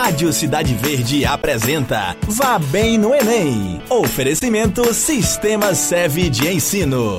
[0.00, 3.82] Rádio Cidade Verde apresenta Vá Bem no Enem.
[3.90, 7.18] Oferecimento Sistema Seve de Ensino.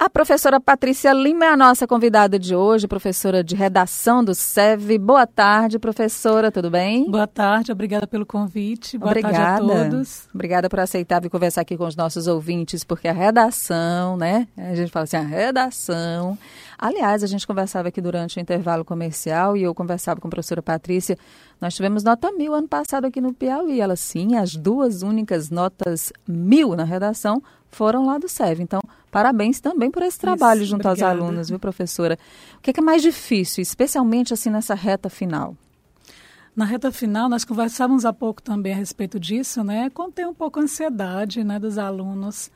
[0.00, 4.96] A professora Patrícia Lima é a nossa convidada de hoje, professora de redação do SEV.
[4.96, 7.10] Boa tarde, professora, tudo bem?
[7.10, 8.96] Boa tarde, obrigada pelo convite.
[8.96, 9.36] Boa obrigada.
[9.36, 10.26] tarde a todos.
[10.34, 14.48] Obrigada por aceitar vir conversar aqui com os nossos ouvintes, porque a redação, né?
[14.56, 16.38] A gente fala assim, a redação.
[16.78, 20.62] Aliás, a gente conversava aqui durante o intervalo comercial e eu conversava com a professora
[20.62, 21.18] Patrícia.
[21.60, 23.82] Nós tivemos nota mil ano passado aqui no Piauí.
[23.82, 28.62] Ela, sim, as duas únicas notas mil na redação foram lá do SEV.
[28.62, 31.12] Então, parabéns também por esse trabalho Isso, junto obrigada.
[31.12, 32.18] aos alunos, viu, professora?
[32.56, 35.56] O que é, que é mais difícil, especialmente assim nessa reta final?
[36.54, 39.88] Na reta final, nós conversávamos há pouco também a respeito disso, né?
[39.90, 42.50] Contém um pouco a ansiedade né, dos alunos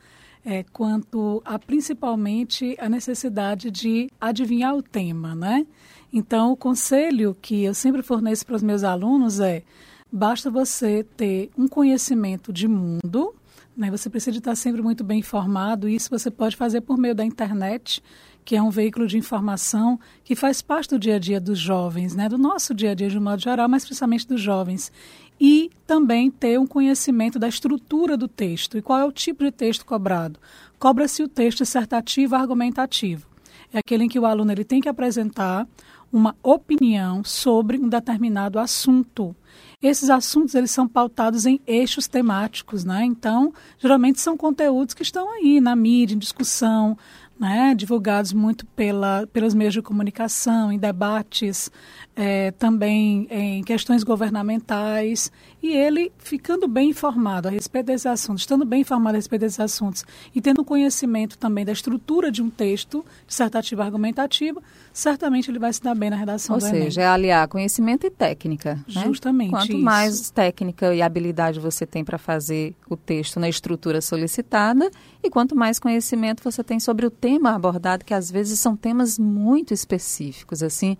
[0.45, 5.65] é, quanto a principalmente a necessidade de adivinhar o tema, né?
[6.13, 9.63] Então, o conselho que eu sempre forneço para os meus alunos é:
[10.11, 13.33] basta você ter um conhecimento de mundo,
[13.75, 13.91] né?
[13.91, 15.89] Você precisa estar sempre muito bem informado.
[15.89, 18.01] Isso você pode fazer por meio da internet,
[18.43, 22.15] que é um veículo de informação que faz parte do dia a dia dos jovens,
[22.15, 22.29] né?
[22.29, 24.91] do nosso dia a dia de um modo geral, mas principalmente dos jovens.
[25.39, 28.77] E também ter um conhecimento da estrutura do texto.
[28.77, 30.39] E qual é o tipo de texto cobrado?
[30.79, 33.27] Cobra-se o texto dissertativo argumentativo.
[33.73, 35.67] É aquele em que o aluno ele tem que apresentar
[36.15, 39.35] uma opinião sobre um determinado assunto.
[39.83, 43.03] Esses assuntos eles são pautados em eixos temáticos, né?
[43.03, 46.97] Então, geralmente são conteúdos que estão aí na mídia, em discussão,
[47.39, 51.69] né, divulgados muito pela, pelos meios de comunicação, em debates,
[52.15, 58.63] é, também em questões governamentais, e ele ficando bem informado a respeito desses assuntos, estando
[58.63, 63.03] bem informado a respeito desses assuntos e tendo conhecimento também da estrutura de um texto
[63.27, 64.61] dissertativo argumentativo,
[64.93, 68.09] certamente ele vai se dar bem na redação Ou do seja, é aliar conhecimento e
[68.09, 68.75] técnica.
[68.87, 69.03] Né?
[69.07, 69.49] Justamente.
[69.49, 69.81] Quanto isso.
[69.81, 74.89] mais técnica e habilidade você tem para fazer o texto na estrutura solicitada,
[75.21, 79.17] e quanto mais conhecimento você tem sobre o tema abordado, que às vezes são temas
[79.17, 80.95] muito específicos, assim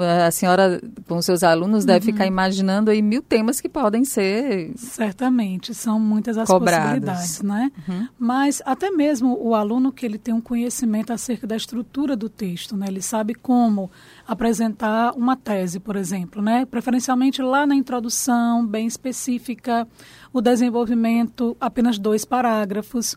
[0.00, 2.12] a senhora, com seus alunos, deve uhum.
[2.12, 4.72] ficar imaginando aí mil temas que podem ser.
[4.76, 7.04] Certamente, são muitas as cobrados.
[7.04, 7.72] possibilidades, né?
[7.88, 8.08] Uhum.
[8.18, 12.76] Mas até mesmo o aluno que ele tem um conhecimento acerca da estrutura do texto,
[12.76, 12.86] né?
[12.88, 13.90] Ele sabe como
[14.26, 16.64] apresentar uma tese, por exemplo, né?
[16.64, 19.86] Preferencialmente lá na introdução, bem específica,
[20.32, 23.16] o desenvolvimento, apenas dois parágrafos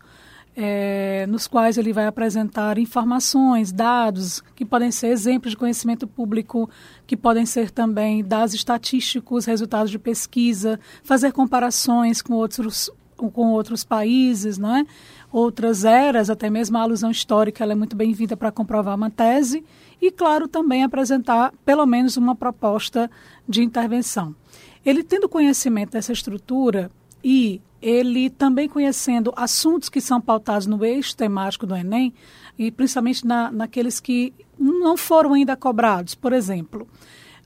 [0.55, 6.69] é, nos quais ele vai apresentar informações, dados, que podem ser exemplos de conhecimento público,
[7.07, 13.83] que podem ser também dados estatísticos, resultados de pesquisa, fazer comparações com outros, com outros
[13.83, 14.85] países, não é?
[15.31, 19.63] outras eras, até mesmo a alusão histórica ela é muito bem-vinda para comprovar uma tese,
[20.01, 23.09] e, claro, também apresentar pelo menos uma proposta
[23.47, 24.35] de intervenção.
[24.85, 26.91] Ele tendo conhecimento dessa estrutura
[27.23, 32.13] e ele também conhecendo assuntos que são pautados no eixo temático do Enem,
[32.57, 36.13] e principalmente na, naqueles que não foram ainda cobrados.
[36.13, 36.87] Por exemplo,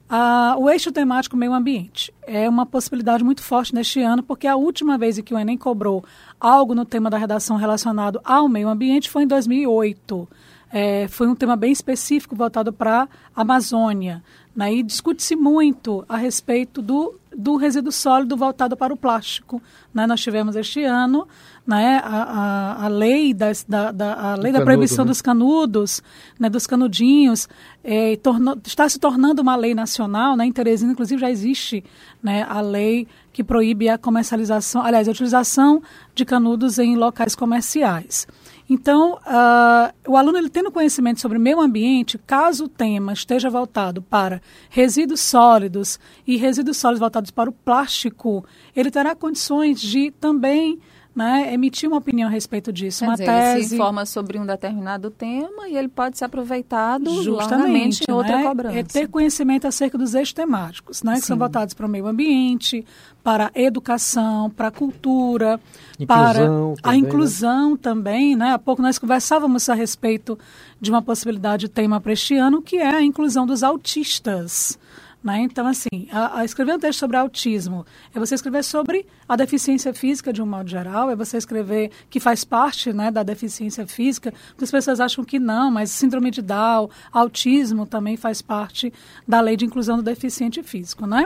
[0.09, 4.55] a, o eixo temático meio ambiente é uma possibilidade muito forte neste ano, porque a
[4.55, 6.03] última vez que o Enem cobrou
[6.39, 10.27] algo no tema da redação relacionado ao meio ambiente foi em 2008.
[10.77, 14.21] É, foi um tema bem específico voltado para a Amazônia.
[14.53, 14.73] Né?
[14.73, 19.61] E discute-se muito a respeito do do resíduo sólido voltado para o plástico.
[19.93, 20.07] Né?
[20.07, 21.27] Nós tivemos este ano
[21.67, 25.09] né, a, a, a lei, das, da, da, a lei da proibição né?
[25.09, 26.01] dos canudos,
[26.39, 27.49] né, dos canudinhos,
[27.83, 30.37] é, tornou, está se tornando uma lei nacional.
[30.37, 30.45] Né?
[30.45, 31.83] Em Teresina, inclusive, já existe
[32.23, 38.27] né, a lei que proíbe a comercialização, aliás, a utilização de canudos em locais comerciais.
[38.69, 44.01] Então, uh, o aluno ele tendo conhecimento sobre meio ambiente, caso o tema esteja voltado
[44.01, 48.43] para resíduos sólidos e resíduos sólidos voltados para o plástico,
[48.75, 50.79] ele terá condições de também
[51.15, 53.57] né, emitir uma opinião a respeito disso, Quer uma dizer, tese.
[53.57, 58.37] Ele se informa sobre um determinado tema e ele pode ser aproveitado justamente em outra
[58.37, 58.77] né, cobrança.
[58.77, 62.85] É ter conhecimento acerca dos eixos temáticos, né, que são voltados para o meio ambiente,
[63.23, 65.59] para a educação, para a cultura,
[65.97, 66.97] inclusão para também, a né?
[66.97, 67.77] inclusão né?
[67.81, 68.35] também.
[68.35, 68.51] Né?
[68.51, 70.37] Há pouco nós conversávamos a respeito
[70.81, 74.77] de uma possibilidade de tema para este ano, que é a inclusão dos autistas.
[75.25, 75.39] Né?
[75.39, 77.83] Então, assim, a, a escrever um texto sobre autismo
[78.13, 82.19] é você escrever sobre a deficiência física de um modo geral, é você escrever que
[82.19, 84.31] faz parte né, da deficiência física.
[84.49, 88.93] Muitas pessoas acham que não, mas síndrome de Down, autismo também faz parte
[89.27, 91.07] da lei de inclusão do deficiente físico.
[91.07, 91.25] Né?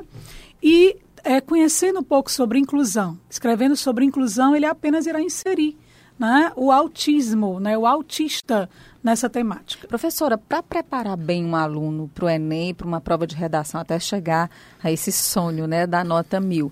[0.63, 5.77] E é, conhecendo um pouco sobre inclusão, escrevendo sobre inclusão, ele apenas irá inserir
[6.19, 8.69] né, o autismo, né, o autista
[9.01, 9.87] nessa temática.
[9.87, 13.97] Professora, para preparar bem um aluno para o Enem, para uma prova de redação, até
[13.97, 14.51] chegar
[14.83, 16.71] a esse sonho né, da nota mil,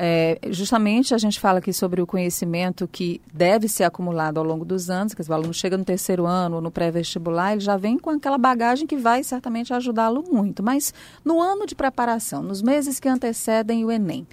[0.00, 4.64] é, justamente a gente fala aqui sobre o conhecimento que deve ser acumulado ao longo
[4.64, 8.10] dos anos, que o aluno chega no terceiro ano no pré-vestibular, ele já vem com
[8.10, 10.62] aquela bagagem que vai certamente ajudá-lo muito.
[10.62, 14.24] Mas no ano de preparação, nos meses que antecedem o Enem,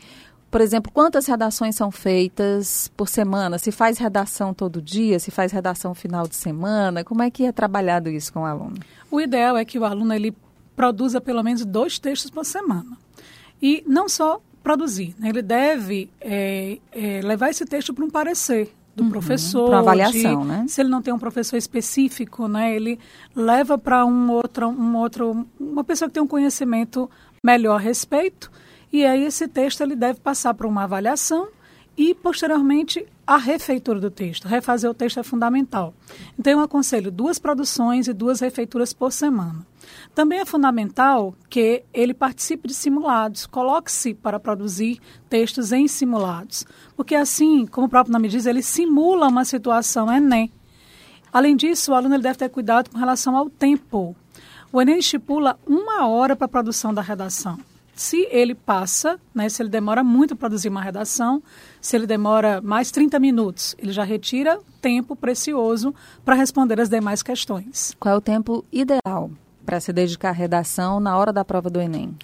[0.56, 3.58] por exemplo, quantas redações são feitas por semana?
[3.58, 5.20] Se faz redação todo dia?
[5.20, 7.04] Se faz redação final de semana?
[7.04, 8.78] Como é que é trabalhado isso com o aluno?
[9.12, 10.34] O ideal é que o aluno ele
[10.74, 12.98] produza pelo menos dois textos por semana.
[13.62, 15.28] E não só produzir, né?
[15.28, 19.68] ele deve é, é, levar esse texto para um parecer do uhum, professor.
[19.68, 20.66] Para avaliação, de, né?
[20.70, 22.98] Se ele não tem um professor específico, né, ele
[23.36, 27.12] leva para um outro, um outro, uma pessoa que tem um conhecimento
[27.44, 28.50] melhor a respeito
[28.96, 31.50] e aí esse texto ele deve passar por uma avaliação
[31.98, 34.48] e posteriormente a refeitura do texto.
[34.48, 35.94] Refazer o texto é fundamental.
[36.40, 39.68] Então eu aconselho duas produções e duas refeituras por semana.
[40.14, 46.66] Também é fundamental que ele participe de simulados, coloque-se para produzir textos em simulados,
[46.96, 50.50] porque assim, como o próprio nome diz, ele simula uma situação Enem.
[51.34, 54.16] Além disso, o aluno ele deve ter cuidado com relação ao tempo.
[54.72, 57.60] O Enem estipula uma hora para a produção da redação
[57.96, 61.42] se ele passa, né, se ele demora muito para produzir uma redação,
[61.80, 67.24] se ele demora mais 30 minutos, ele já retira tempo precioso para responder as demais
[67.24, 67.96] questões.
[68.00, 69.32] Qual é o tempo ideal
[69.66, 72.16] para se dedicar à redação na hora da prova do Enem?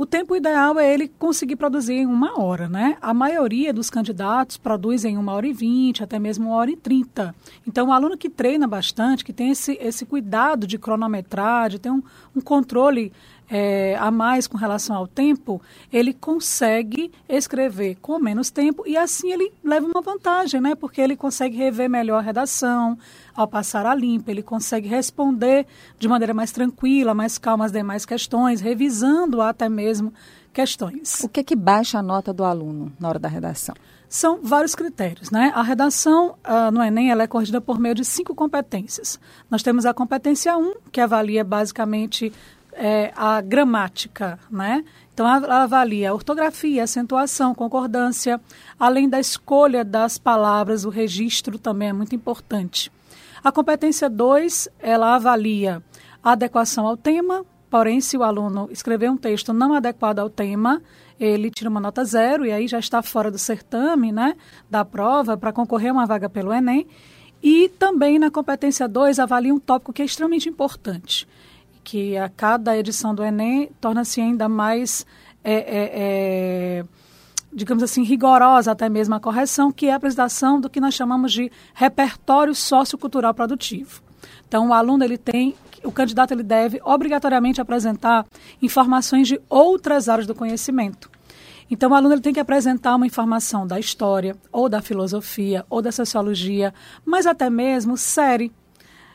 [0.00, 2.96] O tempo ideal é ele conseguir produzir em uma hora, né?
[3.02, 6.76] A maioria dos candidatos produz em uma hora e vinte, até mesmo uma hora e
[6.76, 7.34] trinta.
[7.68, 11.90] Então, o aluno que treina bastante, que tem esse, esse cuidado de cronometrar, de ter
[11.90, 12.02] um,
[12.34, 13.12] um controle
[13.50, 15.60] é, a mais com relação ao tempo,
[15.92, 20.76] ele consegue escrever com menos tempo e assim ele leva uma vantagem, né?
[20.76, 22.96] Porque ele consegue rever melhor a redação,
[23.34, 25.66] ao passar a limpa, ele consegue responder
[25.98, 30.12] de maneira mais tranquila, mais calma as demais questões, revisando até mesmo
[30.52, 31.20] questões.
[31.24, 33.74] O que que baixa a nota do aluno na hora da redação?
[34.08, 35.52] São vários critérios, né?
[35.54, 39.20] A redação uh, no Enem ela é corrigida por meio de cinco competências.
[39.48, 42.32] Nós temos a competência 1, que avalia basicamente
[42.80, 44.82] é, a gramática, né?
[45.12, 48.40] Então, ela avalia a ortografia, acentuação, concordância,
[48.78, 52.90] além da escolha das palavras, o registro também é muito importante.
[53.44, 55.82] A competência 2, ela avalia
[56.22, 60.80] a adequação ao tema, porém, se o aluno escrever um texto não adequado ao tema,
[61.18, 64.34] ele tira uma nota zero e aí já está fora do certame, né,
[64.70, 66.86] da prova, para concorrer a uma vaga pelo Enem.
[67.42, 71.28] E também na competência 2 avalia um tópico que é extremamente importante,
[71.90, 75.04] que a cada edição do Enem torna-se ainda mais,
[75.42, 76.84] é, é, é,
[77.52, 81.32] digamos assim, rigorosa até mesmo a correção, que é a apresentação do que nós chamamos
[81.32, 84.00] de repertório sociocultural produtivo.
[84.46, 88.24] Então, o aluno ele tem, o candidato ele deve obrigatoriamente apresentar
[88.62, 91.10] informações de outras áreas do conhecimento.
[91.68, 95.82] Então, o aluno ele tem que apresentar uma informação da história, ou da filosofia, ou
[95.82, 96.72] da sociologia,
[97.04, 98.52] mas até mesmo série.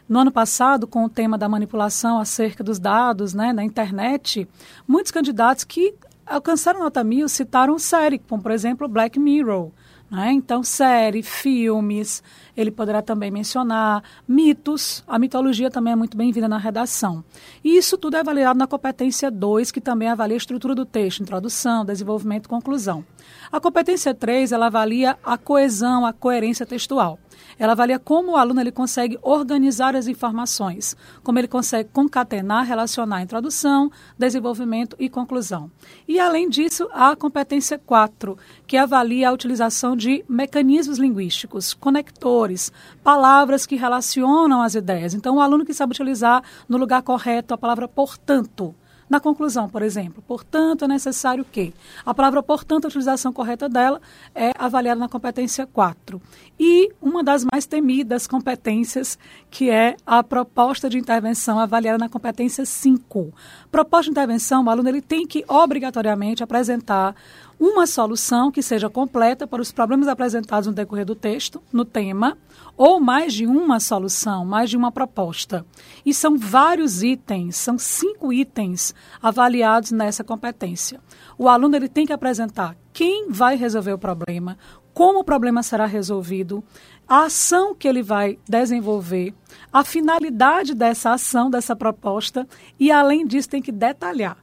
[0.08, 4.48] No ano passado, com o tema da manipulação acerca dos dados né, na internet,
[4.88, 9.72] muitos candidatos que alcançaram nota mil citaram série, como por exemplo Black Mirror.
[10.10, 10.32] Né?
[10.34, 12.22] Então, série, filmes,
[12.56, 17.24] ele poderá também mencionar mitos, a mitologia também é muito bem-vinda na redação.
[17.64, 21.22] E isso tudo é avaliado na competência 2, que também avalia a estrutura do texto,
[21.22, 23.04] introdução, desenvolvimento conclusão.
[23.52, 27.18] A competência 3, ela avalia a coesão, a coerência textual.
[27.58, 33.22] Ela avalia como o aluno ele consegue organizar as informações, como ele consegue concatenar, relacionar
[33.22, 35.72] introdução, desenvolvimento e conclusão.
[36.08, 38.38] E, além disso, a competência 4,
[38.68, 42.72] que avalia a utilização de mecanismos linguísticos, conectores,
[43.04, 45.14] palavras que relacionam as ideias.
[45.14, 48.76] Então, o aluno que sabe utilizar no lugar correto a palavra portanto
[49.10, 51.74] na conclusão, por exemplo, portanto, é necessário que.
[52.06, 54.02] A palavra portanto, a utilização correta dela
[54.34, 56.20] é avaliada na competência 4.
[56.60, 59.20] E uma das mais temidas competências,
[59.52, 63.32] que é a proposta de intervenção avaliada na competência 5.
[63.72, 67.16] Proposta de intervenção, o aluno ele tem que obrigatoriamente apresentar
[67.60, 72.38] uma solução que seja completa para os problemas apresentados no decorrer do texto, no tema,
[72.78, 75.66] ou mais de uma solução, mais de uma proposta.
[76.06, 81.00] E são vários itens, são cinco itens avaliados nessa competência.
[81.38, 84.58] O aluno ele tem que apresentar quem vai resolver o problema,
[84.94, 86.64] como o problema será resolvido,
[87.08, 89.34] a ação que ele vai desenvolver,
[89.72, 92.48] a finalidade dessa ação, dessa proposta,
[92.80, 94.38] e além disso tem que detalhar.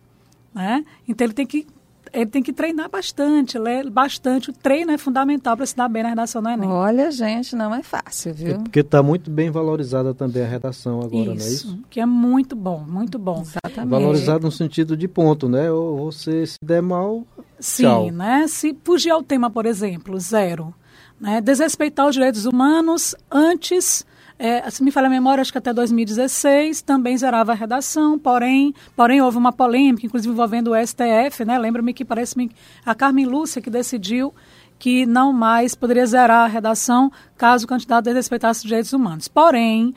[0.55, 0.85] Né?
[1.09, 1.67] Então ele tem que
[2.13, 4.51] ele tem que treinar bastante, ler bastante.
[4.51, 6.69] O treino é fundamental para se dar bem na redação do Enem.
[6.69, 8.55] Olha, gente, não é fácil, viu?
[8.57, 11.79] É porque está muito bem valorizada também a redação agora, isso, não é isso?
[11.89, 13.43] que é muito bom, muito bom.
[13.43, 13.91] Exatamente.
[13.91, 15.71] Valorizado no sentido de ponto, né?
[15.71, 17.27] Ou você se der mal,
[17.59, 18.11] Sim, tchau.
[18.11, 18.47] né?
[18.47, 20.75] Se fugir ao tema, por exemplo, zero.
[21.21, 21.41] Né?
[21.41, 24.05] Desrespeitar os direitos humanos antes
[24.45, 28.75] é, se me falha a memória, acho que até 2016 também zerava a redação, porém,
[28.97, 31.57] porém houve uma polêmica, inclusive envolvendo o STF, né?
[31.57, 32.51] Lembro-me que parece-me
[32.85, 34.35] a Carmen Lúcia que decidiu
[34.81, 37.09] que não mais poderia zerar a redação
[37.39, 39.29] caso o candidato desrespeitasse os direitos humanos.
[39.29, 39.95] Porém,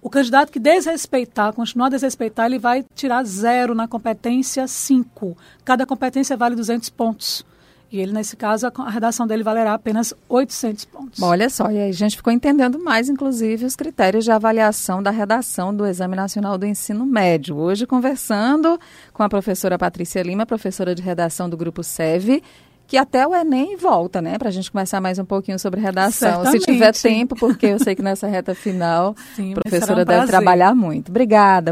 [0.00, 5.36] o candidato que desrespeitar, continuar a desrespeitar, ele vai tirar zero na competência 5.
[5.64, 7.44] Cada competência vale 200 pontos.
[7.90, 11.18] E ele, nesse caso, a redação dele valerá apenas 800 pontos.
[11.18, 15.02] Bom, olha só, e aí a gente ficou entendendo mais, inclusive, os critérios de avaliação
[15.02, 17.56] da redação do Exame Nacional do Ensino Médio.
[17.56, 18.78] Hoje, conversando
[19.12, 22.42] com a professora Patrícia Lima, professora de redação do Grupo SEV,
[22.88, 24.38] que até o Enem volta, né?
[24.38, 26.42] Para a gente conversar mais um pouquinho sobre redação.
[26.42, 26.64] Certamente.
[26.64, 30.26] Se tiver tempo, porque eu sei que nessa reta final Sim, a professora um deve
[30.26, 31.10] trabalhar muito.
[31.10, 31.70] Obrigada.